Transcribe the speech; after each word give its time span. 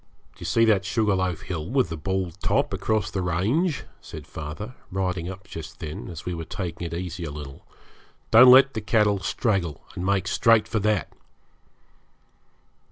'Do 0.33 0.39
you 0.39 0.45
see 0.47 0.65
that 0.65 0.83
sugar 0.83 1.13
loaf 1.13 1.41
hill 1.41 1.69
with 1.69 1.89
the 1.89 1.95
bald 1.95 2.33
top, 2.41 2.73
across 2.73 3.11
the 3.11 3.21
range?' 3.21 3.83
said 4.01 4.25
father, 4.25 4.73
riding 4.91 5.29
up 5.29 5.47
just 5.47 5.77
then, 5.79 6.07
as 6.09 6.25
we 6.25 6.33
were 6.33 6.43
taking 6.43 6.87
it 6.87 6.91
easy 6.95 7.23
a 7.23 7.29
little. 7.29 7.63
'Don't 8.31 8.49
let 8.49 8.73
the 8.73 8.81
cattle 8.81 9.19
straggle, 9.19 9.79
and 9.93 10.03
make 10.03 10.27
straight 10.27 10.67
for 10.67 10.79
that.' 10.79 11.13